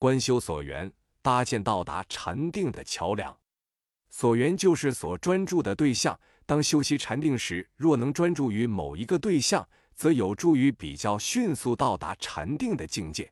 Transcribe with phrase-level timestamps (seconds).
[0.00, 3.36] 观修所缘，搭建到达禅定的桥梁。
[4.08, 6.18] 所缘就是所专注的对象。
[6.46, 13.30] 当修习禅定时，若能专注于某一个对象，则有助于比较迅速到达禅定的境界。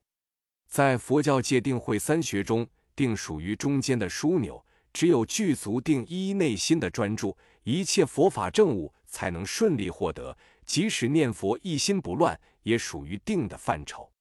[0.67, 4.62] 在佛教界定慧三学中，定属于中间的枢纽。
[4.93, 10.37] 只有具足定一内心的专注，一切佛法正悟才能顺利获得。
[10.66, 14.12] 即使念佛一心不乱，也属于定的范畴。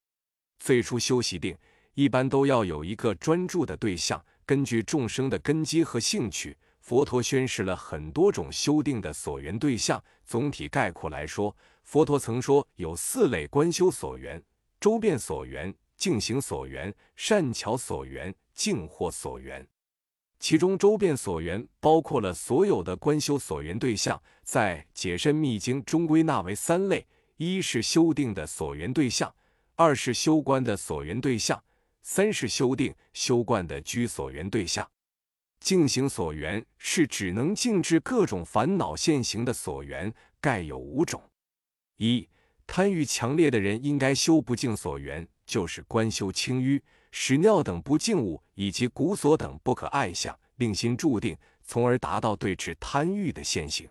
[0.59, 1.55] 最初修习定，
[1.98, 4.23] 一般都要有一个专注的对象。
[4.46, 10.01] 根据众生的根基和兴趣，佛陀宣示了很多种修定的所缘对象。
[10.23, 14.39] 总体概括来说，佛陀曾说有四类观修所缘：
[14.79, 19.68] 周遍所缘、净行所缘、善巧所缘、净惑所缘。
[20.39, 29.34] 其中周遍所缘包括了所有的观修所缘对象，在《解深密经》中归纳为三类：一是修定的所缘对象，
[29.73, 31.59] 二是修观的所缘对象，
[32.09, 34.89] 三是修定修观的居所缘对象。
[35.59, 41.22] 净行所缘是指能静治各种烦恼现行的所缘，概有五种：
[41.98, 42.26] 一、
[42.66, 46.81] 贪欲强烈的人应该修不净所缘，就是观修清淤。
[47.12, 53.90] 屎尿等不净物，以及骨锁等不可爱相，令心注定，从而达到对治贪欲的现行。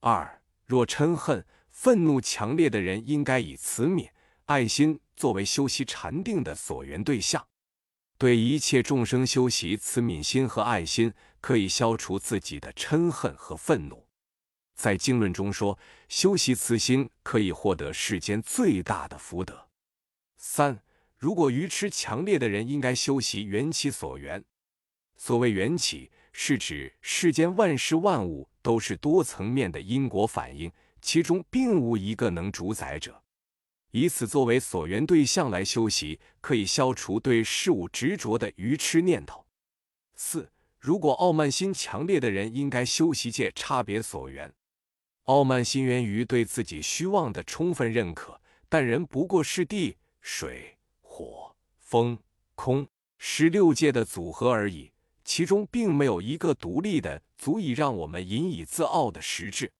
[0.00, 4.08] 二，若嗔恨、愤怒强烈的人，应该以慈悯、
[4.46, 7.46] 爱心作为修习禅定的所缘对象，
[8.18, 14.06] 对一切众生修习慈悯心和爱心，可以消除自己的嗔恨和愤怒。
[14.74, 19.68] 在经论中说，修习慈心可以获得世间最大的福德。
[20.36, 20.80] 三。
[21.16, 24.44] 如果愚痴强烈的人，应该修习缘起所缘。
[25.16, 33.23] 所谓缘起，是指世间万事万物都是多层面的因果反应，其中并无一个能主宰者。
[33.94, 39.46] 以此作为所缘对象来修习，可以消除对事物执着的愚痴念头。
[40.16, 40.50] 四，
[40.80, 44.52] 如果傲慢心强烈的人，应该修习界差别所缘。
[45.26, 50.76] 傲慢心源于对自己虚妄的充分认可，但人不过是地水。
[51.00, 52.18] 火、风、
[52.56, 54.90] 空，十六界的组合而已，
[55.24, 59.70] 其中并没有一个独立的、足以让我们引以自傲的实质。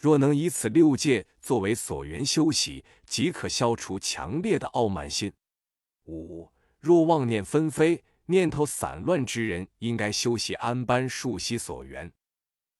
[0.00, 5.30] 若能以此六界作为所缘修习，即可消除强烈的傲慢心。
[6.06, 6.48] 五、
[6.80, 12.10] 若妄念纷飞、念头散乱之人，应该修习安般数息所缘。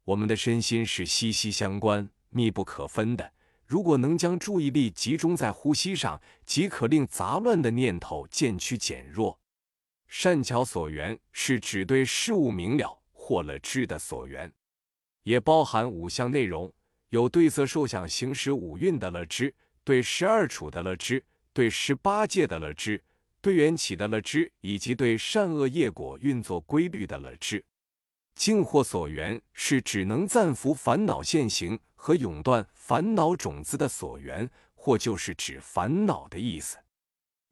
[0.05, 3.35] 我们的身心是息息相关、密不可分的。
[3.67, 9.39] 如果能将注意力集中在呼吸上，即可令杂乱的念头渐趋减弱。
[10.09, 14.51] 善巧所缘是指对事物明了或了知的所缘，
[15.25, 16.73] 也包含五项内容：
[17.11, 19.55] 有对色受想行识五蕴的了知，
[19.85, 23.01] 对十二处的了知，对十八界的了知，
[23.41, 27.65] 对缘起的了知，以及对善恶业果运作规律的了知。
[28.35, 31.79] 净惑所缘是只能暂伏烦恼现行。
[32.03, 36.79] 和永断烦恼种子的所缘，或就是指烦恼的意思。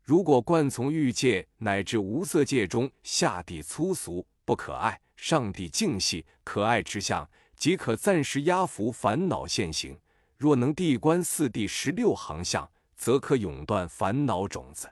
[0.02, 9.98] 如果惯从欲界乃至无色界中下地粗俗不可爱，上帝净系可爱之相，即可暂时压服烦恼现行。
[10.36, 14.88] 若能地观四地十六行相，则可永断烦恼种子，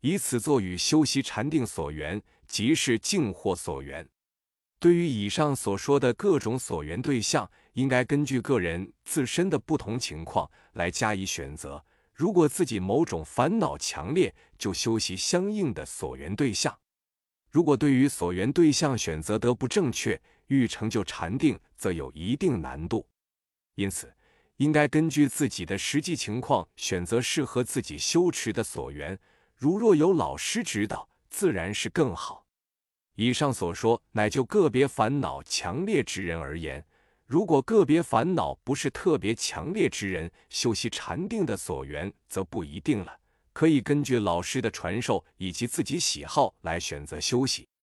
[0.00, 4.06] 以此作与修习禅定所缘，即是净惑所缘。
[4.80, 11.82] 对于以上所说的各种所缘对象，应该根据个人自身的不同情况来加以选择。
[12.12, 16.72] 如果自己某种烦恼强烈，就修习相应的所缘对象；
[17.50, 23.06] 如果对于所缘对象选择得不正确，欲成就禅定，则有一定难度。
[23.74, 24.14] 因此，
[24.56, 29.18] 应该根据自己的实际情况选择适合自己修持的所缘。
[29.56, 32.46] 如若有老师指导，自然是更好。
[33.16, 36.84] 以上所说，乃就个别烦恼强烈之人而言。
[37.26, 43.20] 如果个别烦恼不是特别强烈之人，修习禅定的所缘则不一定了。
[43.52, 47.68] 可以根据老师的传授以及自己喜好来选择修习。